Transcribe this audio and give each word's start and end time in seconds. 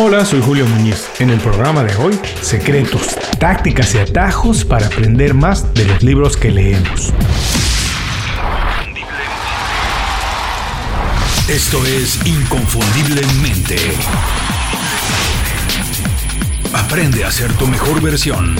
Hola, 0.00 0.24
soy 0.24 0.40
Julio 0.40 0.64
Muñiz. 0.64 1.10
En 1.18 1.28
el 1.28 1.40
programa 1.40 1.82
de 1.82 1.96
hoy, 1.96 2.16
secretos, 2.40 3.16
tácticas 3.40 3.96
y 3.96 3.98
atajos 3.98 4.64
para 4.64 4.86
aprender 4.86 5.34
más 5.34 5.74
de 5.74 5.86
los 5.86 6.04
libros 6.04 6.36
que 6.36 6.52
leemos. 6.52 7.12
Esto 11.48 11.84
es 11.84 12.24
Inconfundiblemente. 12.24 13.76
Aprende 16.72 17.24
a 17.24 17.32
ser 17.32 17.52
tu 17.54 17.66
mejor 17.66 18.00
versión. 18.00 18.54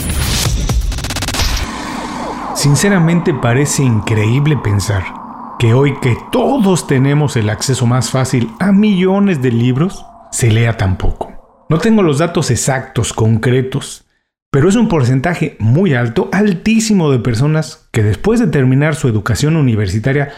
Sinceramente 2.57 3.33
parece 3.33 3.85
increíble 3.85 4.57
pensar 4.57 5.05
que 5.61 5.73
hoy 5.73 5.97
que 6.01 6.17
todos 6.33 6.89
tenemos 6.89 7.37
el 7.37 7.49
acceso 7.49 7.87
más 7.87 8.11
fácil 8.11 8.51
a 8.59 8.73
millones 8.73 9.41
de 9.41 9.53
libros, 9.53 10.05
se 10.31 10.51
lea 10.51 10.77
tan 10.77 10.97
poco. 10.97 11.28
No 11.69 11.79
tengo 11.79 12.03
los 12.03 12.19
datos 12.19 12.51
exactos, 12.51 13.13
concretos, 13.13 14.07
pero 14.51 14.71
es 14.71 14.77
un 14.77 14.89
porcentaje 14.89 15.57
muy 15.59 15.93
alto, 15.93 16.31
altísimo 16.33 17.11
de 17.11 17.19
personas 17.19 17.89
que 17.93 18.03
después 18.03 18.41
de 18.41 18.47
terminar 18.47 18.95
su 18.95 19.07
educación 19.09 19.57
universitaria 19.57 20.31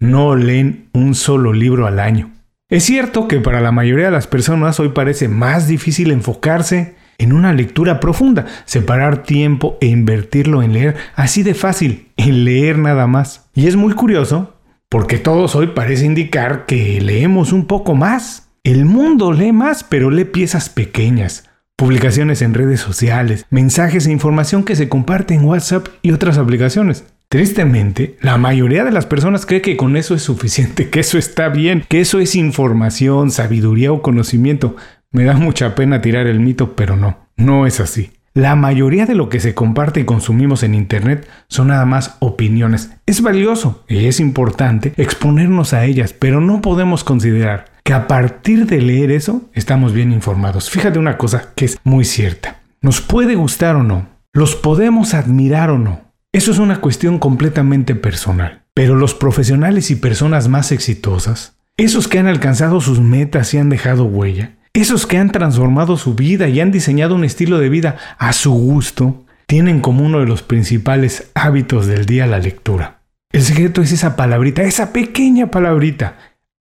no 0.00 0.34
leen 0.34 0.88
un 0.94 1.14
solo 1.14 1.52
libro 1.52 1.86
al 1.86 2.00
año. 2.00 2.32
Es 2.70 2.84
cierto 2.84 3.28
que 3.28 3.40
para 3.40 3.60
la 3.60 3.72
mayoría 3.72 4.06
de 4.06 4.12
las 4.12 4.26
personas 4.26 4.80
hoy 4.80 4.90
parece 4.90 5.28
más 5.28 5.68
difícil 5.68 6.10
enfocarse 6.10 6.96
en 7.18 7.32
una 7.32 7.52
lectura 7.52 8.00
profunda, 8.00 8.46
separar 8.64 9.24
tiempo 9.24 9.76
e 9.80 9.86
invertirlo 9.88 10.62
en 10.62 10.72
leer, 10.72 10.96
así 11.16 11.42
de 11.42 11.54
fácil, 11.54 12.08
en 12.16 12.44
leer 12.44 12.78
nada 12.78 13.06
más. 13.06 13.50
Y 13.54 13.66
es 13.66 13.76
muy 13.76 13.92
curioso, 13.92 14.54
porque 14.88 15.18
todos 15.18 15.54
hoy 15.54 15.68
parece 15.68 16.06
indicar 16.06 16.64
que 16.64 17.00
leemos 17.00 17.52
un 17.52 17.66
poco 17.66 17.94
más. 17.94 18.47
El 18.64 18.84
mundo 18.84 19.32
lee 19.32 19.52
más, 19.52 19.84
pero 19.84 20.10
lee 20.10 20.24
piezas 20.24 20.68
pequeñas, 20.68 21.48
publicaciones 21.76 22.42
en 22.42 22.54
redes 22.54 22.80
sociales, 22.80 23.46
mensajes 23.50 24.06
e 24.06 24.12
información 24.12 24.64
que 24.64 24.76
se 24.76 24.88
comparte 24.88 25.34
en 25.34 25.44
WhatsApp 25.44 25.88
y 26.02 26.12
otras 26.12 26.38
aplicaciones. 26.38 27.04
Tristemente, 27.28 28.16
la 28.20 28.38
mayoría 28.38 28.84
de 28.84 28.90
las 28.90 29.06
personas 29.06 29.46
cree 29.46 29.60
que 29.60 29.76
con 29.76 29.96
eso 29.96 30.14
es 30.14 30.22
suficiente, 30.22 30.88
que 30.88 31.00
eso 31.00 31.18
está 31.18 31.50
bien, 31.50 31.84
que 31.88 32.00
eso 32.00 32.20
es 32.20 32.34
información, 32.34 33.30
sabiduría 33.30 33.92
o 33.92 34.02
conocimiento. 34.02 34.76
Me 35.12 35.24
da 35.24 35.34
mucha 35.34 35.74
pena 35.74 36.00
tirar 36.00 36.26
el 36.26 36.40
mito, 36.40 36.74
pero 36.74 36.96
no, 36.96 37.18
no 37.36 37.66
es 37.66 37.80
así. 37.80 38.10
La 38.34 38.54
mayoría 38.56 39.04
de 39.04 39.14
lo 39.14 39.28
que 39.28 39.40
se 39.40 39.54
comparte 39.54 40.00
y 40.00 40.04
consumimos 40.04 40.62
en 40.62 40.74
Internet 40.74 41.28
son 41.48 41.68
nada 41.68 41.84
más 41.86 42.16
opiniones. 42.20 42.92
Es 43.04 43.20
valioso 43.20 43.84
y 43.88 44.06
es 44.06 44.20
importante 44.20 44.94
exponernos 44.96 45.74
a 45.74 45.84
ellas, 45.84 46.12
pero 46.12 46.40
no 46.40 46.60
podemos 46.60 47.04
considerar 47.04 47.77
que 47.88 47.94
a 47.94 48.06
partir 48.06 48.66
de 48.66 48.82
leer 48.82 49.10
eso 49.10 49.48
estamos 49.54 49.94
bien 49.94 50.12
informados. 50.12 50.68
Fíjate 50.68 50.98
una 50.98 51.16
cosa 51.16 51.54
que 51.54 51.64
es 51.64 51.78
muy 51.84 52.04
cierta. 52.04 52.60
Nos 52.82 53.00
puede 53.00 53.34
gustar 53.34 53.76
o 53.76 53.82
no, 53.82 54.10
los 54.34 54.56
podemos 54.56 55.14
admirar 55.14 55.70
o 55.70 55.78
no. 55.78 56.02
Eso 56.30 56.50
es 56.50 56.58
una 56.58 56.82
cuestión 56.82 57.18
completamente 57.18 57.94
personal. 57.94 58.64
Pero 58.74 58.94
los 58.94 59.14
profesionales 59.14 59.90
y 59.90 59.96
personas 59.96 60.48
más 60.48 60.70
exitosas, 60.70 61.56
esos 61.78 62.08
que 62.08 62.18
han 62.18 62.26
alcanzado 62.26 62.82
sus 62.82 63.00
metas 63.00 63.54
y 63.54 63.56
han 63.56 63.70
dejado 63.70 64.04
huella, 64.04 64.58
esos 64.74 65.06
que 65.06 65.16
han 65.16 65.32
transformado 65.32 65.96
su 65.96 66.14
vida 66.14 66.46
y 66.46 66.60
han 66.60 66.70
diseñado 66.70 67.14
un 67.14 67.24
estilo 67.24 67.58
de 67.58 67.70
vida 67.70 67.96
a 68.18 68.34
su 68.34 68.52
gusto, 68.52 69.24
tienen 69.46 69.80
como 69.80 70.04
uno 70.04 70.20
de 70.20 70.26
los 70.26 70.42
principales 70.42 71.30
hábitos 71.32 71.86
del 71.86 72.04
día 72.04 72.26
la 72.26 72.38
lectura. 72.38 73.00
El 73.32 73.40
secreto 73.40 73.80
es 73.80 73.92
esa 73.92 74.14
palabrita, 74.14 74.60
esa 74.60 74.92
pequeña 74.92 75.50
palabrita, 75.50 76.18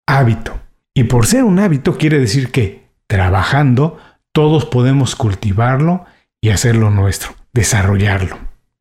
hábito. 0.08 0.58
Y 0.98 1.04
por 1.04 1.28
ser 1.28 1.44
un 1.44 1.60
hábito 1.60 1.96
quiere 1.96 2.18
decir 2.18 2.50
que, 2.50 2.88
trabajando, 3.06 4.00
todos 4.34 4.66
podemos 4.66 5.16
cultivarlo 5.16 6.06
y 6.42 6.50
hacerlo 6.50 6.90
nuestro, 6.90 7.36
desarrollarlo. 7.54 8.40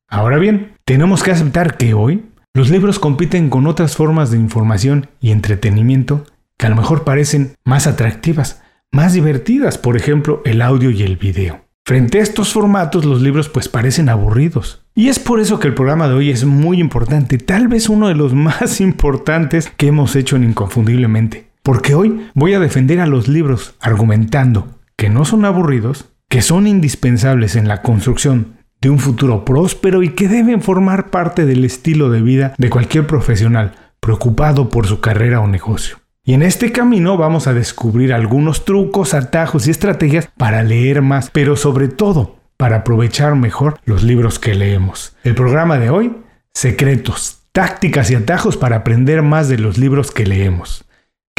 Ahora 0.08 0.38
bien, 0.38 0.72
tenemos 0.86 1.22
que 1.22 1.32
aceptar 1.32 1.76
que 1.76 1.92
hoy 1.92 2.24
los 2.54 2.70
libros 2.70 2.98
compiten 2.98 3.50
con 3.50 3.66
otras 3.66 3.96
formas 3.96 4.30
de 4.30 4.38
información 4.38 5.10
y 5.20 5.30
entretenimiento 5.30 6.24
que 6.56 6.64
a 6.64 6.70
lo 6.70 6.76
mejor 6.76 7.04
parecen 7.04 7.52
más 7.66 7.86
atractivas, 7.86 8.62
más 8.90 9.12
divertidas, 9.12 9.76
por 9.76 9.98
ejemplo, 9.98 10.40
el 10.46 10.62
audio 10.62 10.88
y 10.88 11.02
el 11.02 11.18
video. 11.18 11.66
Frente 11.84 12.20
a 12.20 12.22
estos 12.22 12.50
formatos 12.54 13.04
los 13.04 13.20
libros 13.20 13.50
pues 13.50 13.68
parecen 13.68 14.08
aburridos. 14.08 14.86
Y 14.94 15.10
es 15.10 15.18
por 15.18 15.38
eso 15.38 15.58
que 15.58 15.68
el 15.68 15.74
programa 15.74 16.08
de 16.08 16.14
hoy 16.14 16.30
es 16.30 16.46
muy 16.46 16.80
importante, 16.80 17.36
tal 17.36 17.68
vez 17.68 17.90
uno 17.90 18.08
de 18.08 18.14
los 18.14 18.32
más 18.34 18.80
importantes 18.80 19.70
que 19.76 19.88
hemos 19.88 20.16
hecho 20.16 20.36
en 20.36 20.44
Inconfundiblemente 20.44 21.46
porque 21.66 21.96
hoy 21.96 22.28
voy 22.34 22.54
a 22.54 22.60
defender 22.60 23.00
a 23.00 23.06
los 23.06 23.26
libros 23.26 23.74
argumentando 23.80 24.68
que 24.96 25.08
no 25.08 25.24
son 25.24 25.44
aburridos, 25.44 26.04
que 26.28 26.40
son 26.40 26.68
indispensables 26.68 27.56
en 27.56 27.66
la 27.66 27.82
construcción 27.82 28.58
de 28.80 28.88
un 28.88 29.00
futuro 29.00 29.44
próspero 29.44 30.04
y 30.04 30.10
que 30.10 30.28
deben 30.28 30.62
formar 30.62 31.10
parte 31.10 31.44
del 31.44 31.64
estilo 31.64 32.08
de 32.08 32.22
vida 32.22 32.54
de 32.56 32.70
cualquier 32.70 33.08
profesional 33.08 33.74
preocupado 33.98 34.68
por 34.68 34.86
su 34.86 35.00
carrera 35.00 35.40
o 35.40 35.48
negocio. 35.48 35.96
Y 36.22 36.34
en 36.34 36.42
este 36.42 36.70
camino 36.70 37.16
vamos 37.16 37.48
a 37.48 37.52
descubrir 37.52 38.12
algunos 38.12 38.64
trucos, 38.64 39.12
atajos 39.12 39.66
y 39.66 39.72
estrategias 39.72 40.28
para 40.36 40.62
leer 40.62 41.02
más, 41.02 41.30
pero 41.32 41.56
sobre 41.56 41.88
todo 41.88 42.36
para 42.56 42.76
aprovechar 42.76 43.34
mejor 43.34 43.80
los 43.84 44.04
libros 44.04 44.38
que 44.38 44.54
leemos. 44.54 45.16
El 45.24 45.34
programa 45.34 45.78
de 45.78 45.90
hoy, 45.90 46.16
secretos, 46.54 47.40
tácticas 47.50 48.08
y 48.12 48.14
atajos 48.14 48.56
para 48.56 48.76
aprender 48.76 49.22
más 49.22 49.48
de 49.48 49.58
los 49.58 49.78
libros 49.78 50.12
que 50.12 50.26
leemos. 50.26 50.85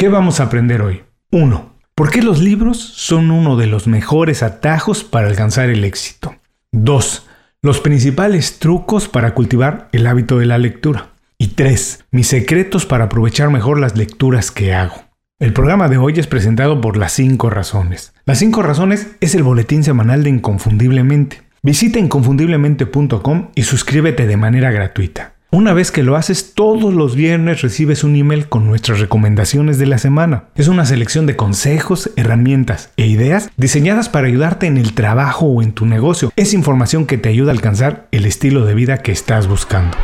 ¿Qué 0.00 0.08
vamos 0.08 0.38
a 0.38 0.44
aprender 0.44 0.80
hoy? 0.80 1.02
1. 1.32 1.74
¿Por 1.96 2.12
qué 2.12 2.22
los 2.22 2.40
libros 2.40 2.78
son 2.78 3.32
uno 3.32 3.56
de 3.56 3.66
los 3.66 3.88
mejores 3.88 4.44
atajos 4.44 5.02
para 5.02 5.26
alcanzar 5.26 5.70
el 5.70 5.82
éxito? 5.82 6.36
2. 6.70 7.26
Los 7.62 7.80
principales 7.80 8.60
trucos 8.60 9.08
para 9.08 9.34
cultivar 9.34 9.88
el 9.90 10.06
hábito 10.06 10.38
de 10.38 10.46
la 10.46 10.56
lectura. 10.56 11.14
Y 11.36 11.48
3. 11.48 12.04
Mis 12.12 12.28
secretos 12.28 12.86
para 12.86 13.06
aprovechar 13.06 13.50
mejor 13.50 13.80
las 13.80 13.96
lecturas 13.96 14.52
que 14.52 14.72
hago. 14.72 14.94
El 15.40 15.52
programa 15.52 15.88
de 15.88 15.98
hoy 15.98 16.14
es 16.16 16.28
presentado 16.28 16.80
por 16.80 16.96
Las 16.96 17.14
5 17.14 17.50
Razones. 17.50 18.14
Las 18.24 18.38
5 18.38 18.62
Razones 18.62 19.16
es 19.18 19.34
el 19.34 19.42
boletín 19.42 19.82
semanal 19.82 20.22
de 20.22 20.30
Inconfundiblemente. 20.30 21.42
Visita 21.60 21.98
inconfundiblemente.com 21.98 23.48
y 23.56 23.62
suscríbete 23.64 24.28
de 24.28 24.36
manera 24.36 24.70
gratuita. 24.70 25.34
Una 25.50 25.72
vez 25.72 25.90
que 25.90 26.02
lo 26.02 26.16
haces, 26.16 26.52
todos 26.52 26.92
los 26.92 27.16
viernes 27.16 27.62
recibes 27.62 28.04
un 28.04 28.16
email 28.16 28.50
con 28.50 28.66
nuestras 28.66 29.00
recomendaciones 29.00 29.78
de 29.78 29.86
la 29.86 29.96
semana. 29.96 30.44
Es 30.56 30.68
una 30.68 30.84
selección 30.84 31.24
de 31.24 31.36
consejos, 31.36 32.10
herramientas 32.16 32.90
e 32.98 33.06
ideas 33.06 33.48
diseñadas 33.56 34.10
para 34.10 34.26
ayudarte 34.26 34.66
en 34.66 34.76
el 34.76 34.92
trabajo 34.92 35.46
o 35.46 35.62
en 35.62 35.72
tu 35.72 35.86
negocio. 35.86 36.30
Es 36.36 36.52
información 36.52 37.06
que 37.06 37.16
te 37.16 37.30
ayuda 37.30 37.50
a 37.50 37.54
alcanzar 37.54 38.08
el 38.10 38.26
estilo 38.26 38.66
de 38.66 38.74
vida 38.74 38.98
que 38.98 39.10
estás 39.10 39.48
buscando. 39.48 39.96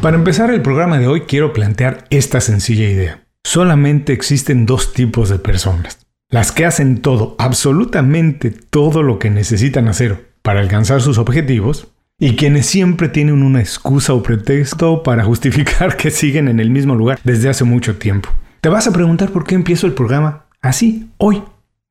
Para 0.00 0.16
empezar 0.16 0.50
el 0.50 0.62
programa 0.62 0.98
de 0.98 1.08
hoy 1.08 1.22
quiero 1.22 1.52
plantear 1.52 2.06
esta 2.08 2.40
sencilla 2.40 2.88
idea. 2.88 3.20
Solamente 3.44 4.14
existen 4.14 4.64
dos 4.64 4.94
tipos 4.94 5.28
de 5.28 5.38
personas. 5.38 5.98
Las 6.30 6.52
que 6.52 6.64
hacen 6.64 7.02
todo, 7.02 7.36
absolutamente 7.38 8.50
todo 8.50 9.02
lo 9.02 9.18
que 9.18 9.28
necesitan 9.28 9.88
hacer 9.88 10.30
para 10.40 10.60
alcanzar 10.60 11.02
sus 11.02 11.18
objetivos 11.18 11.88
y 12.18 12.36
quienes 12.36 12.66
siempre 12.66 13.08
tienen 13.08 13.42
una 13.42 13.60
excusa 13.60 14.14
o 14.14 14.22
pretexto 14.22 15.02
para 15.02 15.24
justificar 15.24 15.96
que 15.98 16.10
siguen 16.10 16.48
en 16.48 16.60
el 16.60 16.70
mismo 16.70 16.94
lugar 16.94 17.18
desde 17.24 17.48
hace 17.48 17.64
mucho 17.64 17.96
tiempo. 17.96 18.30
Te 18.60 18.68
vas 18.68 18.86
a 18.86 18.92
preguntar 18.92 19.30
por 19.30 19.44
qué 19.44 19.54
empiezo 19.54 19.86
el 19.86 19.92
programa 19.92 20.46
así, 20.62 21.10
hoy. 21.18 21.42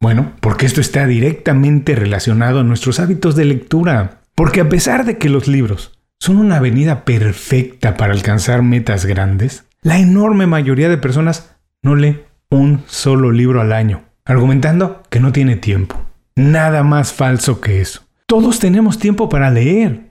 Bueno, 0.01 0.33
porque 0.41 0.65
esto 0.65 0.81
está 0.81 1.07
directamente 1.07 1.95
relacionado 1.95 2.59
a 2.59 2.63
nuestros 2.63 2.99
hábitos 2.99 3.35
de 3.35 3.45
lectura. 3.45 4.21
Porque 4.35 4.61
a 4.61 4.69
pesar 4.69 5.05
de 5.05 5.17
que 5.17 5.29
los 5.29 5.47
libros 5.47 5.97
son 6.19 6.37
una 6.37 6.57
avenida 6.57 7.05
perfecta 7.05 7.95
para 7.95 8.13
alcanzar 8.13 8.61
metas 8.61 9.05
grandes, 9.05 9.65
la 9.81 9.99
enorme 9.99 10.47
mayoría 10.47 10.89
de 10.89 10.97
personas 10.97 11.55
no 11.81 11.95
lee 11.95 12.21
un 12.49 12.83
solo 12.87 13.31
libro 13.31 13.61
al 13.61 13.71
año, 13.71 14.03
argumentando 14.25 15.03
que 15.09 15.19
no 15.19 15.31
tiene 15.31 15.55
tiempo. 15.55 16.01
Nada 16.35 16.83
más 16.83 17.13
falso 17.13 17.61
que 17.61 17.79
eso. 17.79 18.01
Todos 18.27 18.59
tenemos 18.59 18.97
tiempo 18.97 19.29
para 19.29 19.51
leer, 19.51 20.04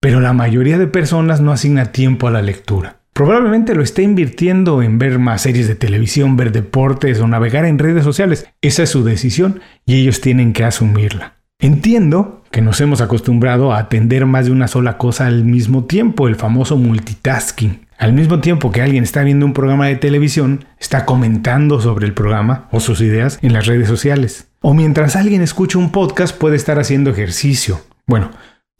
pero 0.00 0.20
la 0.20 0.32
mayoría 0.32 0.78
de 0.78 0.86
personas 0.86 1.40
no 1.40 1.52
asigna 1.52 1.92
tiempo 1.92 2.26
a 2.26 2.30
la 2.30 2.42
lectura. 2.42 2.96
Probablemente 3.12 3.74
lo 3.74 3.82
esté 3.82 4.02
invirtiendo 4.02 4.82
en 4.82 4.98
ver 4.98 5.18
más 5.18 5.42
series 5.42 5.68
de 5.68 5.74
televisión, 5.74 6.36
ver 6.36 6.52
deportes 6.52 7.20
o 7.20 7.28
navegar 7.28 7.66
en 7.66 7.78
redes 7.78 8.02
sociales. 8.02 8.46
Esa 8.62 8.84
es 8.84 8.90
su 8.90 9.04
decisión 9.04 9.60
y 9.84 9.96
ellos 10.00 10.20
tienen 10.22 10.54
que 10.54 10.64
asumirla. 10.64 11.34
Entiendo 11.58 12.42
que 12.50 12.62
nos 12.62 12.80
hemos 12.80 13.02
acostumbrado 13.02 13.72
a 13.72 13.78
atender 13.78 14.24
más 14.24 14.46
de 14.46 14.52
una 14.52 14.68
sola 14.68 14.96
cosa 14.96 15.26
al 15.26 15.44
mismo 15.44 15.84
tiempo, 15.84 16.28
el 16.28 16.36
famoso 16.36 16.78
multitasking. 16.78 17.86
Al 17.98 18.14
mismo 18.14 18.40
tiempo 18.40 18.72
que 18.72 18.80
alguien 18.80 19.04
está 19.04 19.22
viendo 19.22 19.44
un 19.44 19.52
programa 19.52 19.86
de 19.86 19.96
televisión, 19.96 20.64
está 20.78 21.04
comentando 21.04 21.78
sobre 21.82 22.06
el 22.06 22.14
programa 22.14 22.68
o 22.70 22.80
sus 22.80 23.02
ideas 23.02 23.38
en 23.42 23.52
las 23.52 23.66
redes 23.66 23.88
sociales. 23.88 24.48
O 24.62 24.72
mientras 24.72 25.16
alguien 25.16 25.42
escucha 25.42 25.76
un 25.76 25.92
podcast 25.92 26.34
puede 26.34 26.56
estar 26.56 26.78
haciendo 26.78 27.10
ejercicio. 27.10 27.82
Bueno, 28.06 28.30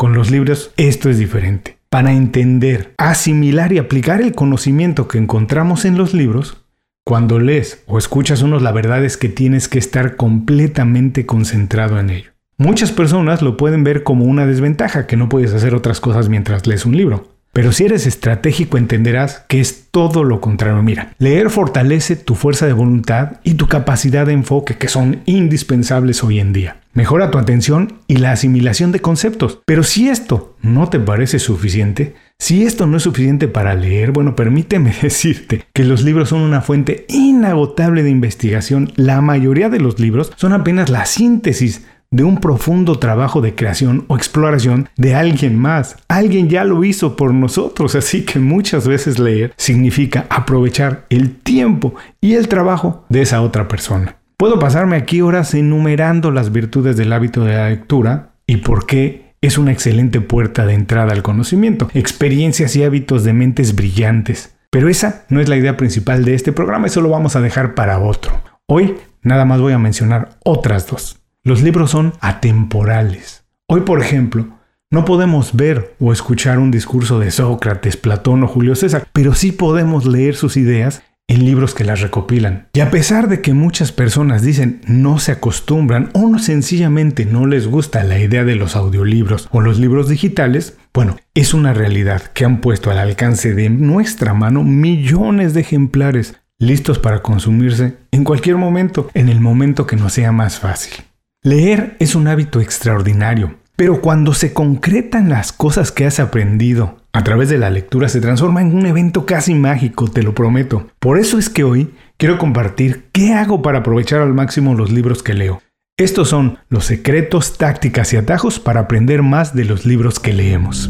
con 0.00 0.14
los 0.14 0.31
libros 0.31 0.70
esto 0.79 1.11
es 1.11 1.19
diferente. 1.19 1.76
Para 1.91 2.14
entender, 2.14 2.94
asimilar 2.97 3.70
y 3.75 3.76
aplicar 3.76 4.23
el 4.23 4.32
conocimiento 4.35 5.08
que 5.08 5.19
encontramos 5.19 5.85
en 5.85 5.99
los 5.99 6.14
libros, 6.14 6.56
Cuando 7.05 7.38
lees 7.38 7.82
o 7.87 7.99
escuchas 7.99 8.41
unos, 8.41 8.62
la 8.62 8.73
verdad 8.73 9.05
es 9.05 9.19
que 9.19 9.29
tienes 9.29 9.69
que 9.69 9.79
estar 9.79 10.17
completamente 10.17 11.26
concentrado 11.26 11.99
en 11.99 12.08
ello. 12.08 12.31
Muchas 12.56 12.93
personas 12.93 13.43
lo 13.43 13.58
pueden 13.58 13.85
ver 13.85 14.02
como 14.02 14.25
una 14.25 14.47
desventaja, 14.47 15.06
que 15.06 15.19
no 15.19 15.29
puedes 15.29 15.52
hacer 15.52 15.75
otras 15.75 16.00
cosas 16.00 16.31
mientras 16.31 16.67
lees 16.67 16.87
un 16.87 16.97
libro. 16.97 17.29
Pero 17.52 17.70
si 17.70 17.85
eres 17.85 18.06
estratégico 18.06 18.79
entenderás 18.79 19.44
que 19.49 19.61
es 19.61 19.88
todo 19.91 20.25
lo 20.25 20.41
contrario. 20.41 20.82
Mira, 20.82 21.14
leer 21.19 21.50
fortalece 21.50 22.17
tu 22.17 22.37
fuerza 22.37 22.64
de 22.64 22.73
voluntad 22.73 23.41
y 23.44 23.55
tu 23.55 23.67
capacidad 23.67 24.25
de 24.25 24.32
enfoque 24.32 24.79
que 24.79 24.88
son 24.88 25.20
indispensables 25.26 26.25
hoy 26.25 26.41
en 26.41 26.55
día. 26.55 26.80
Mejora 26.92 27.31
tu 27.31 27.38
atención 27.38 28.00
y 28.08 28.16
la 28.16 28.32
asimilación 28.32 28.90
de 28.90 29.00
conceptos. 29.00 29.60
Pero 29.64 29.84
si 29.84 30.08
esto 30.08 30.56
no 30.60 30.88
te 30.88 30.98
parece 30.98 31.38
suficiente, 31.38 32.14
si 32.38 32.64
esto 32.64 32.87
no 32.87 32.96
es 32.96 33.04
suficiente 33.04 33.46
para 33.46 33.75
leer, 33.75 34.10
bueno, 34.10 34.34
permíteme 34.34 34.92
decirte 35.02 35.64
que 35.72 35.84
los 35.84 36.02
libros 36.02 36.31
son 36.31 36.40
una 36.40 36.62
fuente 36.62 37.06
inagotable 37.08 38.02
de 38.02 38.10
investigación. 38.10 38.92
La 38.96 39.20
mayoría 39.20 39.69
de 39.69 39.78
los 39.78 40.00
libros 40.00 40.32
son 40.34 40.52
apenas 40.52 40.90
la 40.90 41.06
síntesis 41.06 41.87
de 42.10 42.25
un 42.25 42.38
profundo 42.38 42.98
trabajo 42.98 43.40
de 43.40 43.54
creación 43.54 44.04
o 44.08 44.16
exploración 44.16 44.88
de 44.96 45.14
alguien 45.14 45.56
más. 45.56 45.96
Alguien 46.08 46.48
ya 46.48 46.64
lo 46.64 46.82
hizo 46.82 47.14
por 47.14 47.32
nosotros, 47.32 47.94
así 47.94 48.25
que 48.25 48.40
muchas 48.40 48.88
veces 48.88 49.20
leer 49.20 49.54
significa 49.56 50.26
aprovechar 50.28 51.06
el 51.08 51.37
tiempo 51.37 51.94
y 52.20 52.34
el 52.34 52.48
trabajo 52.48 53.04
de 53.08 53.22
esa 53.22 53.42
otra 53.42 53.69
persona. 53.69 54.19
Puedo 54.40 54.58
pasarme 54.58 54.96
aquí 54.96 55.20
horas 55.20 55.52
enumerando 55.52 56.31
las 56.31 56.50
virtudes 56.50 56.96
del 56.96 57.12
hábito 57.12 57.44
de 57.44 57.56
la 57.56 57.69
lectura 57.69 58.37
y 58.46 58.56
por 58.56 58.87
qué 58.87 59.34
es 59.42 59.58
una 59.58 59.70
excelente 59.70 60.22
puerta 60.22 60.64
de 60.64 60.72
entrada 60.72 61.12
al 61.12 61.22
conocimiento, 61.22 61.90
experiencias 61.92 62.75
y 62.75 62.82
hábitos 62.82 63.22
de 63.22 63.34
mentes 63.34 63.75
brillantes. 63.75 64.56
Pero 64.70 64.88
esa 64.88 65.26
no 65.28 65.42
es 65.42 65.50
la 65.50 65.58
idea 65.58 65.76
principal 65.76 66.25
de 66.25 66.32
este 66.32 66.52
programa, 66.52 66.87
eso 66.87 67.02
lo 67.02 67.10
vamos 67.10 67.37
a 67.37 67.42
dejar 67.42 67.75
para 67.75 67.98
otro. 67.98 68.32
Hoy 68.66 68.96
nada 69.20 69.44
más 69.44 69.60
voy 69.60 69.75
a 69.75 69.78
mencionar 69.78 70.38
otras 70.42 70.87
dos. 70.87 71.20
Los 71.44 71.60
libros 71.60 71.90
son 71.90 72.14
atemporales. 72.22 73.44
Hoy, 73.69 73.82
por 73.82 74.00
ejemplo, 74.00 74.46
no 74.90 75.04
podemos 75.04 75.54
ver 75.54 75.96
o 76.00 76.14
escuchar 76.14 76.58
un 76.58 76.70
discurso 76.70 77.19
de 77.19 77.31
Sócrates, 77.31 77.98
Platón 77.98 78.42
o 78.42 78.48
Julio 78.48 78.75
César, 78.75 79.06
pero 79.12 79.34
sí 79.34 79.52
podemos 79.52 80.06
leer 80.06 80.34
sus 80.34 80.56
ideas 80.56 81.02
en 81.31 81.44
libros 81.44 81.75
que 81.75 81.85
las 81.85 82.00
recopilan. 82.00 82.67
Y 82.73 82.81
a 82.81 82.91
pesar 82.91 83.29
de 83.29 83.41
que 83.41 83.55
muchas 83.55 83.93
personas 83.93 84.43
dicen 84.43 84.81
no 84.87 85.21
se 85.21 85.31
acostumbran 85.31 86.11
o 86.12 86.29
no 86.29 86.41
sencillamente 86.41 87.25
no 87.25 87.47
les 87.47 87.69
gusta 87.69 88.03
la 88.03 88.19
idea 88.19 88.44
de 88.44 88.56
los 88.56 88.75
audiolibros 88.75 89.49
o 89.53 89.61
los 89.61 89.79
libros 89.79 90.09
digitales, 90.09 90.77
bueno, 90.93 91.17
es 91.35 91.55
una 91.55 91.73
realidad 91.73 92.23
que 92.35 92.44
han 92.44 92.61
puesto 92.61 92.91
al 92.91 92.99
alcance 92.99 93.55
de 93.55 93.71
nuestra 93.71 94.35
mano 94.35 94.65
millones 94.65 95.55
de 95.55 95.61
ejemplares 95.61 96.35
listos 96.59 96.99
para 96.99 97.23
consumirse 97.23 97.94
en 98.11 98.25
cualquier 98.25 98.56
momento, 98.56 99.09
en 99.15 99.29
el 99.29 99.41
momento 99.41 99.87
que 99.87 99.97
nos 99.97 100.12
sea 100.12 100.33
más 100.33 100.59
fácil. 100.59 101.05
Leer 101.43 101.97
es 102.00 102.17
un 102.17 102.26
hábito 102.26 102.61
extraordinario, 102.61 103.55
pero 103.76 104.00
cuando 104.00 104.35
se 104.35 104.53
concretan 104.53 105.29
las 105.29 105.53
cosas 105.53 105.93
que 105.93 106.06
has 106.06 106.19
aprendido 106.19 107.00
a 107.12 107.25
través 107.25 107.49
de 107.49 107.59
la 107.59 107.71
lectura 107.71 108.09
se 108.09 108.21
transforma 108.21 108.61
en 108.61 108.75
un 108.75 108.87
evento 108.87 109.27
casi 109.27 109.55
mágico, 109.55 110.09
te 110.09 110.23
lo 110.23 110.35
prometo. 110.35 110.89
Por 111.01 111.19
eso 111.19 111.39
es 111.39 111.51
que 111.51 111.65
hoy 111.65 111.93
quiero 112.17 112.39
compartir 112.39 113.09
qué 113.12 113.35
hago 113.35 113.62
para 113.62 113.79
aprovechar 113.81 114.21
al 114.21 114.33
máximo 114.33 114.75
los 114.75 114.93
libros 114.93 115.23
que 115.23 115.35
leo. 115.35 115.61
Estos 115.97 116.29
son 116.29 116.59
los 116.69 116.85
secretos, 116.85 117.59
tácticas 117.59 118.12
y 118.12 118.17
atajos 118.17 118.61
para 118.61 118.81
aprender 118.81 119.23
más 119.23 119.55
de 119.55 119.65
los 119.65 119.85
libros 119.85 120.21
que 120.21 120.33
leemos. 120.33 120.89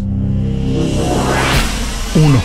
1. 2.14 2.42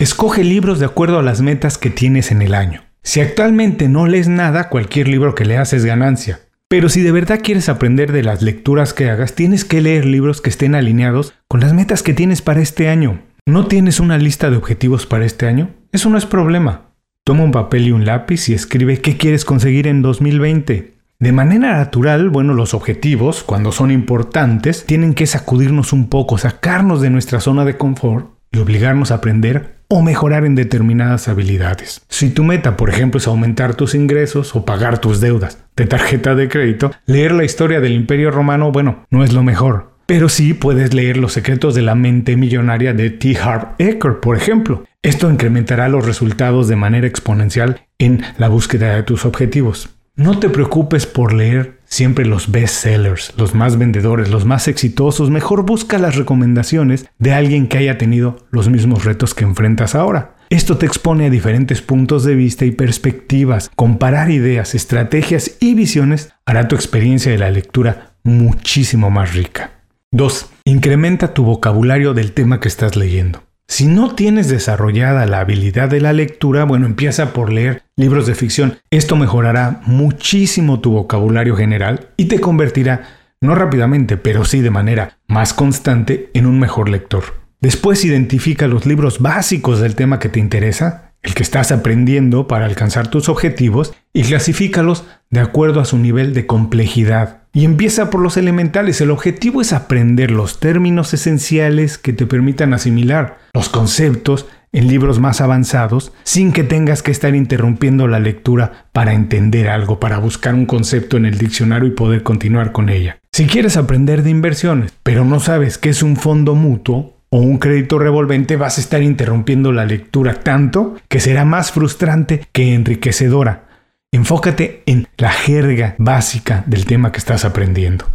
Escoge 0.00 0.42
libros 0.42 0.78
de 0.80 0.86
acuerdo 0.86 1.18
a 1.18 1.22
las 1.22 1.42
metas 1.42 1.76
que 1.76 1.90
tienes 1.90 2.30
en 2.30 2.42
el 2.42 2.54
año. 2.54 2.82
Si 3.02 3.20
actualmente 3.20 3.88
no 3.88 4.06
lees 4.06 4.28
nada, 4.28 4.68
cualquier 4.68 5.06
libro 5.06 5.34
que 5.34 5.44
leas 5.44 5.72
es 5.72 5.84
ganancia. 5.84 6.40
Pero 6.70 6.90
si 6.90 7.00
de 7.00 7.12
verdad 7.12 7.40
quieres 7.42 7.70
aprender 7.70 8.12
de 8.12 8.22
las 8.22 8.42
lecturas 8.42 8.92
que 8.92 9.08
hagas, 9.08 9.34
tienes 9.34 9.64
que 9.64 9.80
leer 9.80 10.04
libros 10.04 10.42
que 10.42 10.50
estén 10.50 10.74
alineados 10.74 11.32
con 11.48 11.60
las 11.60 11.72
metas 11.72 12.02
que 12.02 12.12
tienes 12.12 12.42
para 12.42 12.60
este 12.60 12.90
año. 12.90 13.22
¿No 13.46 13.66
tienes 13.66 14.00
una 14.00 14.18
lista 14.18 14.50
de 14.50 14.58
objetivos 14.58 15.06
para 15.06 15.24
este 15.24 15.46
año? 15.46 15.70
Eso 15.92 16.10
no 16.10 16.18
es 16.18 16.26
problema. 16.26 16.90
Toma 17.24 17.44
un 17.44 17.52
papel 17.52 17.86
y 17.86 17.92
un 17.92 18.04
lápiz 18.04 18.50
y 18.50 18.54
escribe 18.54 19.00
qué 19.00 19.16
quieres 19.16 19.46
conseguir 19.46 19.86
en 19.86 20.02
2020. 20.02 20.98
De 21.18 21.32
manera 21.32 21.78
natural, 21.78 22.28
bueno, 22.28 22.52
los 22.52 22.74
objetivos, 22.74 23.42
cuando 23.42 23.72
son 23.72 23.90
importantes, 23.90 24.84
tienen 24.84 25.14
que 25.14 25.26
sacudirnos 25.26 25.94
un 25.94 26.10
poco, 26.10 26.36
sacarnos 26.36 27.00
de 27.00 27.08
nuestra 27.08 27.40
zona 27.40 27.64
de 27.64 27.78
confort 27.78 28.30
y 28.52 28.58
obligarnos 28.58 29.10
a 29.10 29.16
aprender 29.16 29.77
o 29.88 30.02
mejorar 30.02 30.44
en 30.44 30.54
determinadas 30.54 31.28
habilidades. 31.28 32.02
Si 32.08 32.30
tu 32.30 32.44
meta, 32.44 32.76
por 32.76 32.90
ejemplo, 32.90 33.18
es 33.18 33.26
aumentar 33.26 33.74
tus 33.74 33.94
ingresos 33.94 34.54
o 34.54 34.64
pagar 34.64 34.98
tus 34.98 35.20
deudas 35.20 35.64
de 35.76 35.86
tarjeta 35.86 36.34
de 36.34 36.48
crédito, 36.48 36.92
leer 37.06 37.32
la 37.32 37.44
historia 37.44 37.80
del 37.80 37.92
Imperio 37.92 38.30
Romano, 38.30 38.70
bueno, 38.70 39.06
no 39.10 39.24
es 39.24 39.32
lo 39.32 39.42
mejor. 39.42 39.92
Pero 40.06 40.30
sí 40.30 40.54
puedes 40.54 40.94
leer 40.94 41.18
Los 41.18 41.34
secretos 41.34 41.74
de 41.74 41.82
la 41.82 41.94
mente 41.94 42.36
millonaria 42.36 42.94
de 42.94 43.10
T. 43.10 43.36
Harv 43.36 43.74
Eker, 43.78 44.20
por 44.20 44.36
ejemplo. 44.36 44.84
Esto 45.02 45.30
incrementará 45.30 45.88
los 45.88 46.06
resultados 46.06 46.66
de 46.66 46.76
manera 46.76 47.06
exponencial 47.06 47.82
en 47.98 48.22
la 48.38 48.48
búsqueda 48.48 48.94
de 48.94 49.02
tus 49.02 49.24
objetivos. 49.24 49.97
No 50.18 50.40
te 50.40 50.50
preocupes 50.50 51.06
por 51.06 51.32
leer 51.32 51.78
siempre 51.84 52.26
los 52.26 52.50
best 52.50 52.74
sellers, 52.74 53.32
los 53.36 53.54
más 53.54 53.78
vendedores, 53.78 54.30
los 54.30 54.44
más 54.44 54.66
exitosos. 54.66 55.30
Mejor 55.30 55.64
busca 55.64 55.96
las 55.96 56.16
recomendaciones 56.16 57.06
de 57.20 57.34
alguien 57.34 57.68
que 57.68 57.78
haya 57.78 57.98
tenido 57.98 58.44
los 58.50 58.68
mismos 58.68 59.04
retos 59.04 59.32
que 59.32 59.44
enfrentas 59.44 59.94
ahora. 59.94 60.34
Esto 60.50 60.76
te 60.76 60.86
expone 60.86 61.26
a 61.26 61.30
diferentes 61.30 61.82
puntos 61.82 62.24
de 62.24 62.34
vista 62.34 62.64
y 62.64 62.72
perspectivas. 62.72 63.70
Comparar 63.76 64.32
ideas, 64.32 64.74
estrategias 64.74 65.52
y 65.60 65.74
visiones 65.74 66.32
hará 66.44 66.66
tu 66.66 66.74
experiencia 66.74 67.30
de 67.30 67.38
la 67.38 67.52
lectura 67.52 68.14
muchísimo 68.24 69.10
más 69.10 69.34
rica. 69.34 69.70
2. 70.10 70.50
Incrementa 70.64 71.32
tu 71.32 71.44
vocabulario 71.44 72.12
del 72.12 72.32
tema 72.32 72.58
que 72.58 72.66
estás 72.66 72.96
leyendo. 72.96 73.44
Si 73.68 73.86
no 73.86 74.16
tienes 74.16 74.48
desarrollada 74.48 75.26
la 75.26 75.38
habilidad 75.38 75.88
de 75.88 76.00
la 76.00 76.12
lectura, 76.12 76.64
bueno, 76.64 76.86
empieza 76.86 77.32
por 77.32 77.52
leer 77.52 77.82
libros 77.98 78.26
de 78.26 78.34
ficción. 78.34 78.78
Esto 78.90 79.16
mejorará 79.16 79.82
muchísimo 79.84 80.80
tu 80.80 80.92
vocabulario 80.92 81.56
general 81.56 82.08
y 82.16 82.26
te 82.26 82.40
convertirá, 82.40 83.02
no 83.40 83.54
rápidamente, 83.54 84.16
pero 84.16 84.44
sí 84.44 84.60
de 84.60 84.70
manera 84.70 85.18
más 85.26 85.52
constante, 85.52 86.30
en 86.32 86.46
un 86.46 86.58
mejor 86.58 86.88
lector. 86.88 87.24
Después 87.60 88.04
identifica 88.04 88.68
los 88.68 88.86
libros 88.86 89.18
básicos 89.18 89.80
del 89.80 89.96
tema 89.96 90.20
que 90.20 90.28
te 90.28 90.38
interesa, 90.38 91.12
el 91.22 91.34
que 91.34 91.42
estás 91.42 91.72
aprendiendo 91.72 92.46
para 92.46 92.66
alcanzar 92.66 93.08
tus 93.08 93.28
objetivos, 93.28 93.92
y 94.12 94.22
clasifícalos 94.22 95.04
de 95.30 95.40
acuerdo 95.40 95.80
a 95.80 95.84
su 95.84 95.98
nivel 95.98 96.34
de 96.34 96.46
complejidad. 96.46 97.42
Y 97.52 97.64
empieza 97.64 98.10
por 98.10 98.20
los 98.20 98.36
elementales. 98.36 99.00
El 99.00 99.10
objetivo 99.10 99.60
es 99.60 99.72
aprender 99.72 100.30
los 100.30 100.60
términos 100.60 101.12
esenciales 101.14 101.98
que 101.98 102.12
te 102.12 102.26
permitan 102.26 102.72
asimilar 102.74 103.38
los 103.52 103.68
conceptos 103.68 104.46
en 104.72 104.88
libros 104.88 105.18
más 105.18 105.40
avanzados 105.40 106.12
sin 106.24 106.52
que 106.52 106.64
tengas 106.64 107.02
que 107.02 107.10
estar 107.10 107.34
interrumpiendo 107.34 108.06
la 108.06 108.20
lectura 108.20 108.88
para 108.92 109.14
entender 109.14 109.68
algo, 109.68 110.00
para 110.00 110.18
buscar 110.18 110.54
un 110.54 110.66
concepto 110.66 111.16
en 111.16 111.26
el 111.26 111.38
diccionario 111.38 111.88
y 111.88 111.92
poder 111.92 112.22
continuar 112.22 112.72
con 112.72 112.88
ella. 112.88 113.18
Si 113.32 113.46
quieres 113.46 113.76
aprender 113.76 114.22
de 114.22 114.30
inversiones, 114.30 114.92
pero 115.02 115.24
no 115.24 115.40
sabes 115.40 115.78
qué 115.78 115.90
es 115.90 116.02
un 116.02 116.16
fondo 116.16 116.54
mutuo, 116.54 117.18
o 117.30 117.38
un 117.40 117.58
crédito 117.58 117.98
revolvente 117.98 118.56
vas 118.56 118.78
a 118.78 118.80
estar 118.80 119.02
interrumpiendo 119.02 119.72
la 119.72 119.84
lectura 119.84 120.40
tanto 120.40 120.96
que 121.08 121.20
será 121.20 121.44
más 121.44 121.72
frustrante 121.72 122.46
que 122.52 122.74
enriquecedora. 122.74 123.68
Enfócate 124.10 124.82
en 124.86 125.08
la 125.18 125.30
jerga 125.30 125.94
básica 125.98 126.64
del 126.66 126.86
tema 126.86 127.12
que 127.12 127.18
estás 127.18 127.44
aprendiendo. 127.44 128.06